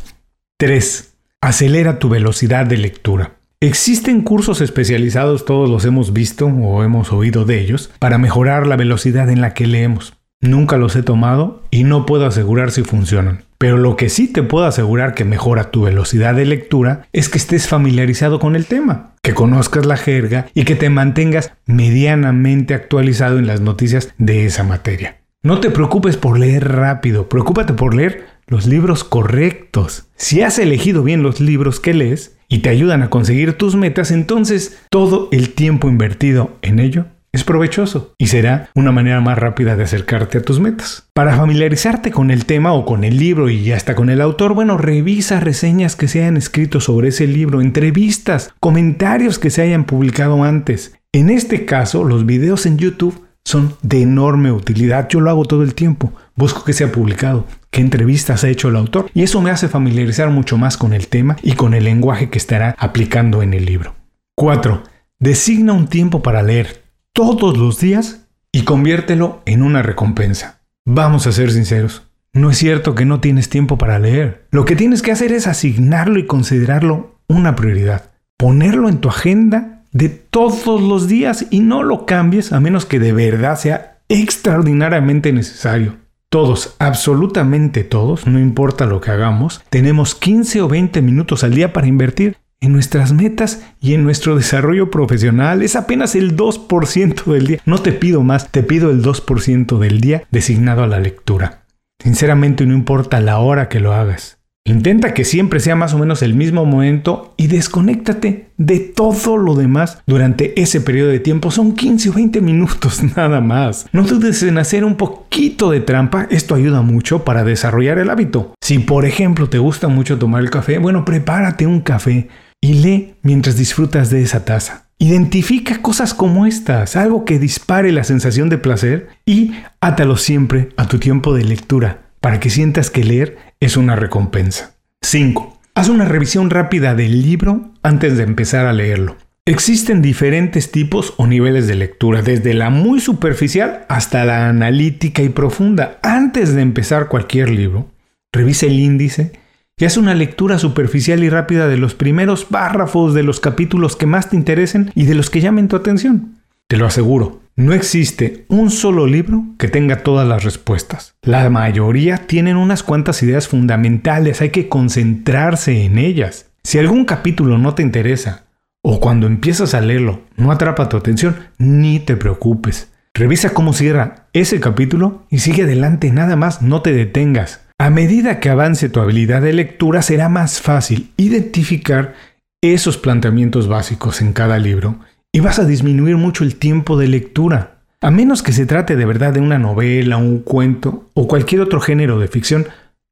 3. 0.57 1.13
Acelera 1.41 1.99
tu 1.99 2.09
velocidad 2.09 2.65
de 2.65 2.77
lectura. 2.77 3.33
Existen 3.63 4.23
cursos 4.23 4.59
especializados, 4.59 5.45
todos 5.45 5.69
los 5.69 5.85
hemos 5.85 6.11
visto 6.11 6.47
o 6.47 6.83
hemos 6.83 7.13
oído 7.13 7.45
de 7.45 7.61
ellos, 7.61 7.91
para 7.97 8.17
mejorar 8.17 8.67
la 8.67 8.75
velocidad 8.75 9.29
en 9.29 9.39
la 9.39 9.53
que 9.53 9.67
leemos. 9.67 10.15
Nunca 10.41 10.75
los 10.75 10.97
he 10.97 11.01
tomado 11.01 11.63
y 11.71 11.85
no 11.85 12.05
puedo 12.05 12.25
asegurar 12.25 12.71
si 12.71 12.83
funcionan. 12.83 13.45
Pero 13.57 13.77
lo 13.77 13.95
que 13.95 14.09
sí 14.09 14.27
te 14.27 14.43
puedo 14.43 14.65
asegurar 14.65 15.15
que 15.15 15.23
mejora 15.23 15.71
tu 15.71 15.83
velocidad 15.83 16.35
de 16.35 16.43
lectura 16.43 17.07
es 17.13 17.29
que 17.29 17.37
estés 17.37 17.69
familiarizado 17.69 18.37
con 18.37 18.57
el 18.57 18.65
tema, 18.65 19.15
que 19.21 19.33
conozcas 19.33 19.85
la 19.85 19.95
jerga 19.95 20.47
y 20.53 20.65
que 20.65 20.75
te 20.75 20.89
mantengas 20.89 21.53
medianamente 21.65 22.73
actualizado 22.73 23.39
en 23.39 23.47
las 23.47 23.61
noticias 23.61 24.13
de 24.17 24.45
esa 24.45 24.65
materia. 24.65 25.21
No 25.41 25.61
te 25.61 25.69
preocupes 25.71 26.17
por 26.17 26.37
leer 26.37 26.69
rápido, 26.69 27.29
preocúpate 27.29 27.71
por 27.71 27.95
leer 27.95 28.25
los 28.45 28.65
libros 28.65 29.05
correctos. 29.05 30.09
Si 30.17 30.41
has 30.41 30.59
elegido 30.59 31.01
bien 31.01 31.23
los 31.23 31.39
libros 31.39 31.79
que 31.79 31.93
lees 31.93 32.32
y 32.47 32.59
te 32.59 32.69
ayudan 32.69 33.01
a 33.03 33.09
conseguir 33.09 33.53
tus 33.53 33.75
metas, 33.75 34.11
entonces 34.11 34.79
todo 34.89 35.29
el 35.31 35.53
tiempo 35.53 35.87
invertido 35.87 36.57
en 36.61 36.79
ello 36.79 37.05
es 37.33 37.43
provechoso 37.43 38.13
y 38.19 38.27
será 38.27 38.69
una 38.75 38.91
manera 38.91 39.19
más 39.19 39.39
rápida 39.39 39.75
de 39.75 39.83
acercarte 39.83 40.37
a 40.37 40.43
tus 40.43 40.59
metas. 40.59 41.07
Para 41.15 41.35
familiarizarte 41.35 42.11
con 42.11 42.29
el 42.29 42.45
tema 42.45 42.73
o 42.73 42.85
con 42.85 43.03
el 43.03 43.17
libro 43.17 43.49
y 43.49 43.71
hasta 43.71 43.95
con 43.95 44.11
el 44.11 44.21
autor, 44.21 44.53
bueno, 44.53 44.77
revisa 44.77 45.39
reseñas 45.39 45.95
que 45.95 46.07
se 46.07 46.21
hayan 46.21 46.37
escrito 46.37 46.79
sobre 46.79 47.07
ese 47.07 47.25
libro, 47.25 47.59
entrevistas, 47.59 48.53
comentarios 48.59 49.39
que 49.39 49.49
se 49.49 49.63
hayan 49.63 49.85
publicado 49.85 50.43
antes. 50.43 50.93
En 51.11 51.31
este 51.31 51.65
caso, 51.65 52.03
los 52.03 52.27
videos 52.27 52.67
en 52.67 52.77
YouTube 52.77 53.25
son 53.43 53.75
de 53.81 54.03
enorme 54.03 54.51
utilidad. 54.51 55.09
Yo 55.09 55.19
lo 55.19 55.31
hago 55.31 55.45
todo 55.45 55.63
el 55.63 55.73
tiempo. 55.73 56.13
Busco 56.35 56.63
que 56.63 56.73
sea 56.73 56.91
publicado, 56.91 57.47
qué 57.73 57.81
entrevistas 57.81 58.43
ha 58.43 58.49
hecho 58.49 58.69
el 58.69 58.77
autor 58.77 59.09
y 59.13 59.23
eso 59.23 59.41
me 59.41 59.49
hace 59.49 59.67
familiarizar 59.67 60.29
mucho 60.29 60.57
más 60.57 60.77
con 60.77 60.93
el 60.93 61.07
tema 61.07 61.35
y 61.41 61.53
con 61.53 61.73
el 61.73 61.83
lenguaje 61.83 62.29
que 62.29 62.37
estará 62.37 62.75
aplicando 62.77 63.41
en 63.41 63.53
el 63.53 63.65
libro. 63.65 63.95
4. 64.35 64.83
Designa 65.19 65.73
un 65.73 65.87
tiempo 65.87 66.21
para 66.21 66.43
leer 66.43 66.83
todos 67.13 67.57
los 67.57 67.79
días 67.79 68.27
y 68.51 68.61
conviértelo 68.61 69.41
en 69.45 69.63
una 69.63 69.81
recompensa. 69.81 70.61
Vamos 70.85 71.25
a 71.25 71.31
ser 71.31 71.51
sinceros. 71.51 72.03
No 72.31 72.51
es 72.51 72.57
cierto 72.57 72.93
que 72.93 73.05
no 73.05 73.19
tienes 73.19 73.49
tiempo 73.49 73.77
para 73.77 73.97
leer. 73.99 74.45
Lo 74.51 74.65
que 74.65 74.75
tienes 74.75 75.01
que 75.01 75.11
hacer 75.11 75.31
es 75.31 75.47
asignarlo 75.47 76.19
y 76.19 76.27
considerarlo 76.27 77.19
una 77.27 77.55
prioridad. 77.55 78.11
Ponerlo 78.37 78.87
en 78.87 78.99
tu 78.99 79.09
agenda 79.09 79.83
de 79.91 80.09
todos 80.09 80.79
los 80.79 81.07
días 81.07 81.47
y 81.49 81.61
no 81.61 81.81
lo 81.81 82.05
cambies 82.05 82.53
a 82.53 82.59
menos 82.59 82.85
que 82.85 82.99
de 82.99 83.13
verdad 83.13 83.57
sea 83.57 83.97
extraordinariamente 84.09 85.33
necesario. 85.33 86.02
Todos, 86.33 86.75
absolutamente 86.79 87.83
todos, 87.83 88.25
no 88.25 88.39
importa 88.39 88.87
lo 88.87 88.99
que 89.01 89.11
hagamos, 89.11 89.61
tenemos 89.69 90.15
15 90.15 90.63
o 90.63 90.67
20 90.67 91.03
minutos 91.03 91.43
al 91.43 91.53
día 91.53 91.73
para 91.73 91.85
invertir 91.85 92.37
en 92.59 92.73
nuestras 92.73 93.13
metas 93.13 93.61
y 93.79 93.93
en 93.93 94.03
nuestro 94.03 94.35
desarrollo 94.35 94.89
profesional. 94.89 95.61
Es 95.61 95.75
apenas 95.75 96.15
el 96.15 96.35
2% 96.35 97.25
del 97.25 97.45
día. 97.45 97.59
No 97.67 97.77
te 97.77 97.91
pido 97.91 98.23
más, 98.23 98.49
te 98.49 98.63
pido 98.63 98.89
el 98.89 99.03
2% 99.03 99.77
del 99.77 100.01
día 100.01 100.23
designado 100.31 100.81
a 100.81 100.87
la 100.87 100.99
lectura. 100.99 101.65
Sinceramente 102.01 102.65
no 102.65 102.73
importa 102.73 103.19
la 103.19 103.37
hora 103.37 103.69
que 103.69 103.79
lo 103.79 103.93
hagas. 103.93 104.39
Intenta 104.65 105.13
que 105.13 105.25
siempre 105.25 105.59
sea 105.59 105.75
más 105.75 105.93
o 105.93 105.97
menos 105.97 106.21
el 106.21 106.35
mismo 106.35 106.63
momento 106.63 107.33
y 107.35 107.47
desconéctate 107.47 108.47
de 108.55 108.79
todo 108.79 109.35
lo 109.35 109.55
demás 109.55 109.97
durante 110.07 110.61
ese 110.61 110.79
periodo 110.79 111.09
de 111.09 111.19
tiempo. 111.19 111.51
Son 111.51 111.73
15 111.73 112.09
o 112.09 112.13
20 112.13 112.39
minutos 112.39 113.03
nada 113.17 113.41
más. 113.41 113.87
No 113.91 114.03
dudes 114.03 114.41
en 114.41 114.57
hacer 114.57 114.85
un 114.85 114.95
poquito 114.95 115.69
de 115.69 115.81
trampa, 115.81 116.27
esto 116.31 116.55
ayuda 116.55 116.81
mucho 116.81 117.25
para 117.25 117.43
desarrollar 117.43 117.99
el 117.99 118.09
hábito. 118.09 118.53
Si 118.61 118.79
por 118.79 119.03
ejemplo 119.03 119.49
te 119.49 119.57
gusta 119.57 119.89
mucho 119.89 120.17
tomar 120.17 120.41
el 120.41 120.49
café, 120.49 120.77
bueno, 120.77 121.03
prepárate 121.03 121.67
un 121.67 121.81
café 121.81 122.29
y 122.61 122.75
lee 122.75 123.15
mientras 123.21 123.57
disfrutas 123.57 124.09
de 124.11 124.21
esa 124.21 124.45
taza. 124.45 124.85
Identifica 124.97 125.81
cosas 125.81 126.13
como 126.13 126.45
estas, 126.45 126.95
algo 126.95 127.25
que 127.25 127.37
dispare 127.37 127.91
la 127.91 128.05
sensación 128.05 128.47
de 128.47 128.59
placer 128.59 129.09
y 129.25 129.51
átalo 129.81 130.15
siempre 130.15 130.69
a 130.77 130.87
tu 130.87 130.99
tiempo 130.99 131.33
de 131.33 131.43
lectura 131.43 132.03
para 132.23 132.39
que 132.39 132.49
sientas 132.49 132.89
que 132.89 133.03
leer 133.03 133.37
es 133.63 133.77
una 133.77 133.95
recompensa. 133.95 134.75
5. 135.03 135.57
Haz 135.75 135.87
una 135.87 136.03
revisión 136.03 136.49
rápida 136.49 136.95
del 136.95 137.21
libro 137.21 137.71
antes 137.81 138.17
de 138.17 138.23
empezar 138.23 138.65
a 138.65 138.73
leerlo. 138.73 139.15
Existen 139.45 140.01
diferentes 140.01 140.69
tipos 140.69 141.13
o 141.17 141.27
niveles 141.27 141.67
de 141.67 141.75
lectura, 141.75 142.21
desde 142.21 142.53
la 142.53 142.69
muy 142.69 142.99
superficial 142.99 143.85
hasta 143.87 144.25
la 144.25 144.49
analítica 144.49 145.21
y 145.21 145.29
profunda. 145.29 145.97
Antes 146.03 146.53
de 146.53 146.61
empezar 146.61 147.07
cualquier 147.07 147.49
libro, 147.49 147.87
revisa 148.33 148.65
el 148.65 148.79
índice 148.79 149.31
y 149.77 149.85
haz 149.85 149.95
una 149.95 150.13
lectura 150.13 150.59
superficial 150.59 151.23
y 151.23 151.29
rápida 151.29 151.69
de 151.69 151.77
los 151.77 151.95
primeros 151.95 152.43
párrafos 152.43 153.13
de 153.13 153.23
los 153.23 153.39
capítulos 153.39 153.95
que 153.95 154.05
más 154.05 154.29
te 154.29 154.35
interesen 154.35 154.91
y 154.93 155.05
de 155.05 155.15
los 155.15 155.29
que 155.29 155.39
llamen 155.39 155.69
tu 155.69 155.77
atención. 155.77 156.35
Te 156.67 156.75
lo 156.75 156.85
aseguro, 156.85 157.42
no 157.55 157.73
existe 157.73 158.45
un 158.49 158.71
solo 158.71 159.05
libro 159.05 159.45
que 159.59 159.67
tenga 159.67 159.97
todas 159.97 160.27
las 160.27 160.43
respuestas. 160.43 161.15
La 161.21 161.49
mayoría 161.49 162.25
tienen 162.25 162.57
unas 162.57 162.81
cuantas 162.81 163.21
ideas 163.21 163.47
fundamentales, 163.47 164.41
hay 164.41 164.49
que 164.49 164.69
concentrarse 164.69 165.83
en 165.85 165.97
ellas. 165.99 166.49
Si 166.63 166.79
algún 166.79 167.05
capítulo 167.05 167.57
no 167.57 167.75
te 167.75 167.83
interesa 167.83 168.45
o 168.81 168.99
cuando 168.99 169.27
empiezas 169.27 169.73
a 169.73 169.81
leerlo 169.81 170.21
no 170.35 170.51
atrapa 170.51 170.89
tu 170.89 170.97
atención, 170.97 171.35
ni 171.57 171.99
te 171.99 172.15
preocupes. 172.15 172.91
Revisa 173.13 173.51
cómo 173.51 173.73
cierra 173.73 174.27
ese 174.33 174.59
capítulo 174.59 175.23
y 175.29 175.39
sigue 175.39 175.63
adelante, 175.63 176.11
nada 176.11 176.35
más, 176.35 176.63
no 176.63 176.81
te 176.81 176.93
detengas. 176.93 177.61
A 177.77 177.91
medida 177.91 178.39
que 178.39 178.49
avance 178.49 178.89
tu 178.89 178.99
habilidad 178.99 179.43
de 179.43 179.53
lectura 179.53 180.01
será 180.01 180.29
más 180.29 180.59
fácil 180.59 181.11
identificar 181.17 182.15
esos 182.61 182.97
planteamientos 182.97 183.67
básicos 183.67 184.21
en 184.21 184.33
cada 184.33 184.57
libro 184.57 184.99
y 185.35 185.39
vas 185.39 185.59
a 185.59 185.65
disminuir 185.65 186.15
mucho 186.15 186.43
el 186.43 186.55
tiempo 186.55 186.97
de 186.97 187.07
lectura. 187.07 187.79
A 188.01 188.11
menos 188.11 188.43
que 188.43 188.51
se 188.51 188.65
trate 188.65 188.95
de 188.95 189.05
verdad 189.05 189.33
de 189.33 189.41
una 189.41 189.57
novela, 189.57 190.17
un 190.17 190.39
cuento 190.39 191.09
o 191.15 191.27
cualquier 191.27 191.61
otro 191.61 191.81
género 191.81 192.19
de 192.19 192.27
ficción, 192.27 192.67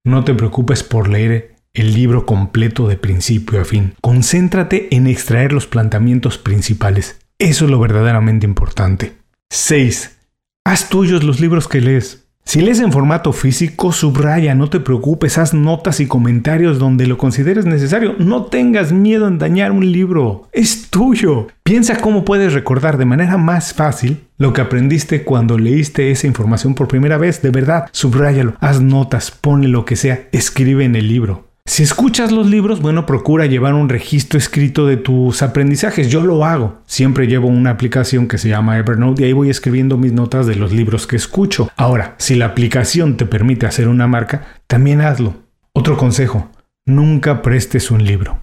no 0.05 0.23
te 0.23 0.35
preocupes 0.35 0.83
por 0.83 1.09
leer 1.09 1.55
el 1.73 1.93
libro 1.93 2.25
completo 2.25 2.87
de 2.87 2.97
principio 2.97 3.59
a 3.59 3.65
fin. 3.65 3.95
Concéntrate 4.01 4.95
en 4.95 5.07
extraer 5.07 5.51
los 5.51 5.65
planteamientos 5.65 6.37
principales. 6.37 7.19
Eso 7.39 7.65
es 7.65 7.71
lo 7.71 7.79
verdaderamente 7.79 8.45
importante. 8.45 9.13
6. 9.49 10.17
Haz 10.63 10.89
tuyos 10.89 11.23
los 11.23 11.39
libros 11.39 11.67
que 11.67 11.81
lees. 11.81 12.20
Si 12.43 12.59
lees 12.59 12.79
en 12.79 12.91
formato 12.91 13.31
físico, 13.31 13.91
subraya, 13.91 14.55
no 14.55 14.69
te 14.69 14.79
preocupes, 14.79 15.37
haz 15.37 15.53
notas 15.53 15.99
y 15.99 16.07
comentarios 16.07 16.79
donde 16.79 17.07
lo 17.07 17.17
consideres 17.17 17.65
necesario. 17.65 18.15
No 18.17 18.45
tengas 18.45 18.91
miedo 18.91 19.27
en 19.27 19.37
dañar 19.37 19.71
un 19.71 19.91
libro, 19.91 20.49
es 20.51 20.89
tuyo. 20.89 21.47
Piensa 21.63 21.97
cómo 21.97 22.25
puedes 22.25 22.53
recordar 22.53 22.97
de 22.97 23.05
manera 23.05 23.37
más 23.37 23.73
fácil 23.73 24.23
lo 24.37 24.53
que 24.53 24.61
aprendiste 24.61 25.23
cuando 25.23 25.57
leíste 25.57 26.11
esa 26.11 26.27
información 26.27 26.75
por 26.75 26.87
primera 26.87 27.17
vez. 27.17 27.41
De 27.41 27.51
verdad, 27.51 27.87
subráyalo, 27.91 28.55
haz 28.59 28.81
notas, 28.81 29.31
ponle 29.31 29.69
lo 29.69 29.85
que 29.85 29.95
sea, 29.95 30.27
escribe 30.31 30.83
en 30.83 30.95
el 30.95 31.07
libro. 31.07 31.50
Si 31.65 31.83
escuchas 31.83 32.31
los 32.31 32.47
libros, 32.47 32.81
bueno, 32.81 33.05
procura 33.05 33.45
llevar 33.45 33.75
un 33.75 33.87
registro 33.87 34.37
escrito 34.37 34.87
de 34.87 34.97
tus 34.97 35.41
aprendizajes. 35.41 36.09
Yo 36.09 36.21
lo 36.21 36.43
hago. 36.43 36.81
Siempre 36.85 37.27
llevo 37.27 37.47
una 37.47 37.69
aplicación 37.69 38.27
que 38.27 38.37
se 38.37 38.49
llama 38.49 38.77
Evernote 38.77 39.21
y 39.21 39.25
ahí 39.25 39.33
voy 39.33 39.49
escribiendo 39.49 39.97
mis 39.97 40.11
notas 40.11 40.47
de 40.47 40.55
los 40.55 40.71
libros 40.71 41.07
que 41.07 41.15
escucho. 41.15 41.69
Ahora, 41.77 42.15
si 42.17 42.35
la 42.35 42.47
aplicación 42.47 43.15
te 43.15 43.25
permite 43.25 43.67
hacer 43.67 43.87
una 43.87 44.07
marca, 44.07 44.45
también 44.67 45.01
hazlo. 45.01 45.35
Otro 45.73 45.97
consejo, 45.97 46.49
nunca 46.85 47.41
prestes 47.41 47.91
un 47.91 48.03
libro. 48.03 48.41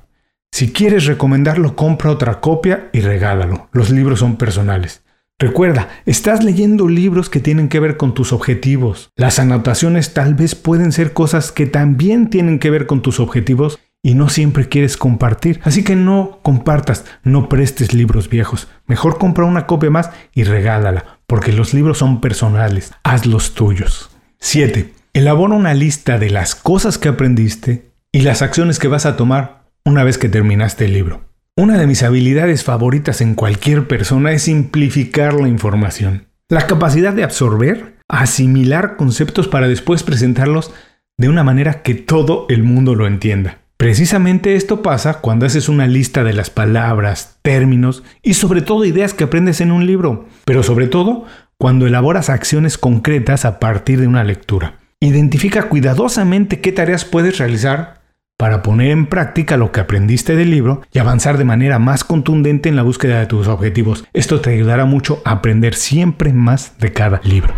Si 0.50 0.72
quieres 0.72 1.04
recomendarlo, 1.06 1.76
compra 1.76 2.10
otra 2.10 2.40
copia 2.40 2.88
y 2.92 3.00
regálalo. 3.00 3.68
Los 3.72 3.90
libros 3.90 4.20
son 4.20 4.36
personales. 4.36 5.02
Recuerda, 5.40 5.88
estás 6.04 6.42
leyendo 6.42 6.88
libros 6.88 7.30
que 7.30 7.38
tienen 7.38 7.68
que 7.68 7.78
ver 7.78 7.96
con 7.96 8.12
tus 8.12 8.32
objetivos. 8.32 9.10
Las 9.14 9.38
anotaciones 9.38 10.12
tal 10.12 10.34
vez 10.34 10.56
pueden 10.56 10.90
ser 10.90 11.12
cosas 11.12 11.52
que 11.52 11.66
también 11.66 12.28
tienen 12.28 12.58
que 12.58 12.70
ver 12.70 12.88
con 12.88 13.02
tus 13.02 13.20
objetivos 13.20 13.78
y 14.02 14.14
no 14.14 14.28
siempre 14.30 14.68
quieres 14.68 14.96
compartir. 14.96 15.60
Así 15.62 15.84
que 15.84 15.94
no 15.94 16.40
compartas, 16.42 17.04
no 17.22 17.48
prestes 17.48 17.94
libros 17.94 18.28
viejos. 18.28 18.66
Mejor 18.86 19.18
compra 19.18 19.44
una 19.44 19.66
copia 19.66 19.90
más 19.90 20.10
y 20.34 20.42
regálala, 20.42 21.20
porque 21.28 21.52
los 21.52 21.72
libros 21.72 21.98
son 21.98 22.20
personales. 22.20 22.92
Haz 23.04 23.24
los 23.24 23.54
tuyos. 23.54 24.10
7. 24.40 24.92
Elabora 25.12 25.54
una 25.54 25.72
lista 25.72 26.18
de 26.18 26.30
las 26.30 26.56
cosas 26.56 26.98
que 26.98 27.10
aprendiste 27.10 27.92
y 28.10 28.22
las 28.22 28.42
acciones 28.42 28.80
que 28.80 28.88
vas 28.88 29.06
a 29.06 29.14
tomar 29.14 29.68
una 29.84 30.02
vez 30.02 30.18
que 30.18 30.28
terminaste 30.28 30.86
el 30.86 30.94
libro. 30.94 31.27
Una 31.58 31.76
de 31.76 31.88
mis 31.88 32.04
habilidades 32.04 32.62
favoritas 32.62 33.20
en 33.20 33.34
cualquier 33.34 33.88
persona 33.88 34.30
es 34.30 34.42
simplificar 34.42 35.34
la 35.34 35.48
información. 35.48 36.28
La 36.48 36.68
capacidad 36.68 37.12
de 37.12 37.24
absorber, 37.24 37.96
asimilar 38.06 38.94
conceptos 38.94 39.48
para 39.48 39.66
después 39.66 40.04
presentarlos 40.04 40.72
de 41.16 41.28
una 41.28 41.42
manera 41.42 41.82
que 41.82 41.96
todo 41.96 42.46
el 42.48 42.62
mundo 42.62 42.94
lo 42.94 43.08
entienda. 43.08 43.58
Precisamente 43.76 44.54
esto 44.54 44.82
pasa 44.82 45.14
cuando 45.14 45.46
haces 45.46 45.68
una 45.68 45.88
lista 45.88 46.22
de 46.22 46.32
las 46.32 46.48
palabras, 46.48 47.40
términos 47.42 48.04
y 48.22 48.34
sobre 48.34 48.62
todo 48.62 48.84
ideas 48.84 49.12
que 49.12 49.24
aprendes 49.24 49.60
en 49.60 49.72
un 49.72 49.84
libro, 49.84 50.28
pero 50.44 50.62
sobre 50.62 50.86
todo 50.86 51.24
cuando 51.56 51.88
elaboras 51.88 52.30
acciones 52.30 52.78
concretas 52.78 53.44
a 53.44 53.58
partir 53.58 54.00
de 54.00 54.06
una 54.06 54.22
lectura. 54.22 54.78
Identifica 55.00 55.64
cuidadosamente 55.64 56.60
qué 56.60 56.70
tareas 56.70 57.04
puedes 57.04 57.38
realizar 57.38 57.97
para 58.38 58.62
poner 58.62 58.92
en 58.92 59.06
práctica 59.06 59.56
lo 59.56 59.72
que 59.72 59.80
aprendiste 59.80 60.36
del 60.36 60.52
libro 60.52 60.82
y 60.92 61.00
avanzar 61.00 61.38
de 61.38 61.44
manera 61.44 61.80
más 61.80 62.04
contundente 62.04 62.68
en 62.68 62.76
la 62.76 62.84
búsqueda 62.84 63.18
de 63.18 63.26
tus 63.26 63.48
objetivos. 63.48 64.04
Esto 64.12 64.40
te 64.40 64.54
ayudará 64.54 64.84
mucho 64.84 65.20
a 65.24 65.32
aprender 65.32 65.74
siempre 65.74 66.32
más 66.32 66.78
de 66.78 66.92
cada 66.92 67.20
libro. 67.24 67.52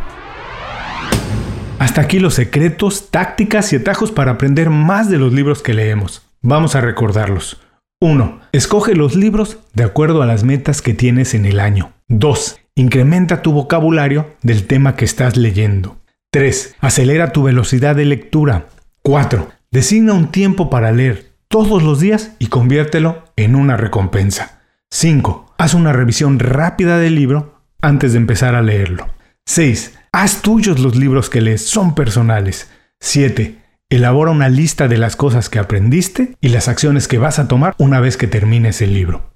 Hasta 1.79 2.01
aquí 2.01 2.19
los 2.19 2.35
secretos, 2.35 3.11
tácticas 3.11 3.73
y 3.73 3.77
atajos 3.77 4.11
para 4.11 4.33
aprender 4.33 4.71
más 4.71 5.11
de 5.11 5.19
los 5.19 5.35
libros 5.35 5.63
que 5.63 5.75
leemos. 5.75 6.27
Vamos 6.41 6.75
a 6.75 6.81
recordarlos. 6.81 7.61
1. 8.01 8.41
Escoge 8.53 8.95
los 8.95 9.15
libros 9.15 9.59
de 9.75 9.85
acuerdo 9.85 10.23
a 10.23 10.27
las 10.27 10.45
metas 10.45 10.81
que 10.81 10.95
tienes 10.95 11.35
en 11.35 11.45
el 11.45 11.61
año. 11.61 11.93
2. 12.09 12.59
Incrementa 12.75 13.43
tu 13.43 13.53
vocabulario 13.53 14.35
del 14.43 14.67
tema 14.67 14.97
que 14.97 15.05
estás 15.05 15.37
leyendo. 15.37 15.99
3. 16.33 16.77
Acelera 16.81 17.33
tu 17.33 17.43
velocidad 17.43 17.97
de 17.97 18.07
lectura. 18.07 18.69
4. 19.03 19.60
Designa 19.73 20.15
un 20.15 20.33
tiempo 20.33 20.69
para 20.69 20.91
leer 20.91 21.31
todos 21.47 21.85
los 21.85 22.01
días 22.01 22.33
y 22.41 22.49
conviértelo 22.49 23.23
en 23.37 23.55
una 23.55 23.77
recompensa. 23.77 24.63
5. 24.91 25.55
Haz 25.59 25.75
una 25.75 25.93
revisión 25.93 26.41
rápida 26.41 26.99
del 26.99 27.15
libro 27.15 27.63
antes 27.81 28.11
de 28.11 28.19
empezar 28.19 28.57
a 28.57 28.63
leerlo. 28.63 29.07
6. 29.47 29.97
Haz 30.11 30.43
tuyos 30.43 30.81
los 30.81 30.97
libros 30.97 31.31
que 31.31 31.41
lees, 31.41 31.65
son 31.65 31.95
personales. 31.95 32.69
7. 32.99 33.59
Elabora 33.91 34.33
una 34.33 34.49
lista 34.49 34.89
de 34.89 34.99
las 34.99 35.15
cosas 35.15 35.49
que 35.49 35.61
aprendiste 35.61 36.35
y 36.41 36.49
las 36.49 36.67
acciones 36.67 37.07
que 37.07 37.19
vas 37.19 37.39
a 37.39 37.47
tomar 37.47 37.77
una 37.79 38.01
vez 38.01 38.17
que 38.17 38.27
termines 38.27 38.83
el 38.83 38.93
libro. 38.93 39.35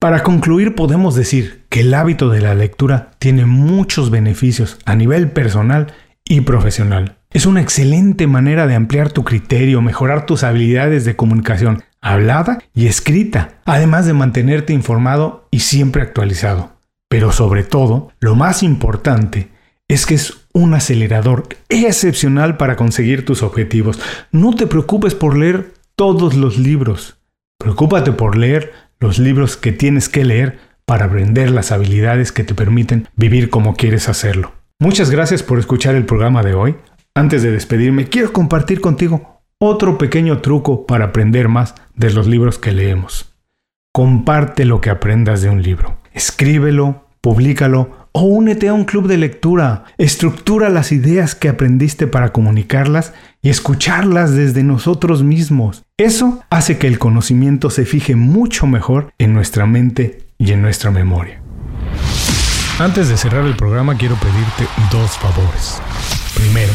Para 0.00 0.24
concluir, 0.24 0.74
podemos 0.74 1.14
decir 1.14 1.64
que 1.68 1.82
el 1.82 1.94
hábito 1.94 2.28
de 2.28 2.40
la 2.40 2.56
lectura 2.56 3.12
tiene 3.20 3.46
muchos 3.46 4.10
beneficios 4.10 4.78
a 4.84 4.96
nivel 4.96 5.30
personal 5.30 5.94
y 6.24 6.40
profesional. 6.40 7.18
Es 7.36 7.44
una 7.44 7.60
excelente 7.60 8.26
manera 8.26 8.66
de 8.66 8.74
ampliar 8.74 9.12
tu 9.12 9.22
criterio, 9.22 9.82
mejorar 9.82 10.24
tus 10.24 10.42
habilidades 10.42 11.04
de 11.04 11.16
comunicación 11.16 11.82
hablada 12.00 12.62
y 12.72 12.86
escrita, 12.86 13.60
además 13.66 14.06
de 14.06 14.14
mantenerte 14.14 14.72
informado 14.72 15.46
y 15.50 15.60
siempre 15.60 16.00
actualizado. 16.00 16.78
Pero 17.10 17.32
sobre 17.32 17.62
todo, 17.62 18.10
lo 18.20 18.36
más 18.36 18.62
importante 18.62 19.50
es 19.86 20.06
que 20.06 20.14
es 20.14 20.46
un 20.54 20.72
acelerador 20.72 21.46
excepcional 21.68 22.56
para 22.56 22.74
conseguir 22.74 23.26
tus 23.26 23.42
objetivos. 23.42 24.00
No 24.32 24.54
te 24.54 24.66
preocupes 24.66 25.14
por 25.14 25.36
leer 25.36 25.74
todos 25.94 26.36
los 26.36 26.56
libros. 26.56 27.18
Preocúpate 27.58 28.12
por 28.12 28.38
leer 28.38 28.72
los 28.98 29.18
libros 29.18 29.58
que 29.58 29.72
tienes 29.72 30.08
que 30.08 30.24
leer 30.24 30.58
para 30.86 31.04
aprender 31.04 31.50
las 31.50 31.70
habilidades 31.70 32.32
que 32.32 32.44
te 32.44 32.54
permiten 32.54 33.08
vivir 33.14 33.50
como 33.50 33.76
quieres 33.76 34.08
hacerlo. 34.08 34.52
Muchas 34.78 35.10
gracias 35.10 35.42
por 35.42 35.58
escuchar 35.58 35.96
el 35.96 36.06
programa 36.06 36.42
de 36.42 36.54
hoy. 36.54 36.76
Antes 37.16 37.42
de 37.42 37.50
despedirme, 37.50 38.10
quiero 38.10 38.30
compartir 38.30 38.82
contigo 38.82 39.40
otro 39.58 39.96
pequeño 39.96 40.42
truco 40.42 40.84
para 40.84 41.06
aprender 41.06 41.48
más 41.48 41.74
de 41.94 42.12
los 42.12 42.26
libros 42.26 42.58
que 42.58 42.72
leemos. 42.72 43.34
Comparte 43.90 44.66
lo 44.66 44.82
que 44.82 44.90
aprendas 44.90 45.40
de 45.40 45.48
un 45.48 45.62
libro. 45.62 45.96
Escríbelo, 46.12 47.06
públicalo 47.22 48.08
o 48.12 48.20
únete 48.20 48.68
a 48.68 48.74
un 48.74 48.84
club 48.84 49.08
de 49.08 49.16
lectura. 49.16 49.84
Estructura 49.96 50.68
las 50.68 50.92
ideas 50.92 51.34
que 51.34 51.48
aprendiste 51.48 52.06
para 52.06 52.34
comunicarlas 52.34 53.14
y 53.40 53.48
escucharlas 53.48 54.34
desde 54.34 54.62
nosotros 54.62 55.22
mismos. 55.22 55.84
Eso 55.96 56.42
hace 56.50 56.76
que 56.76 56.86
el 56.86 56.98
conocimiento 56.98 57.70
se 57.70 57.86
fije 57.86 58.14
mucho 58.14 58.66
mejor 58.66 59.14
en 59.16 59.32
nuestra 59.32 59.64
mente 59.64 60.18
y 60.36 60.52
en 60.52 60.60
nuestra 60.60 60.90
memoria. 60.90 61.40
Antes 62.78 63.08
de 63.08 63.16
cerrar 63.16 63.46
el 63.46 63.56
programa 63.56 63.96
quiero 63.96 64.16
pedirte 64.16 64.66
dos 64.92 65.16
favores. 65.16 65.80
Primero, 66.34 66.74